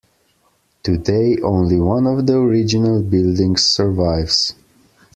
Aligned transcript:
Today 0.81 1.37
only 1.43 1.79
one 1.79 2.07
of 2.07 2.25
the 2.25 2.35
original 2.35 3.03
buildings 3.03 3.63
survives. 3.63 4.55